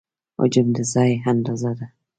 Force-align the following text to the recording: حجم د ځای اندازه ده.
حجم 0.39 0.67
د 0.75 0.77
ځای 0.93 1.11
اندازه 1.31 1.71
ده. 1.79 1.85